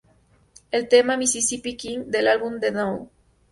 El 0.71 0.87
tema 0.89 1.15
"Mississippi 1.15 1.77
King" 1.77 2.05
del 2.07 2.27
álbum 2.27 2.59
"The 2.59 2.71
No. 2.71 3.11